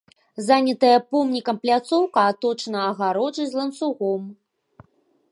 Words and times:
Занятая 0.45 0.99
помнікам 1.15 1.59
пляцоўка 1.65 2.19
аточана 2.31 2.79
агароджай 2.91 3.47
з 3.51 3.59
ланцугом. 3.59 4.21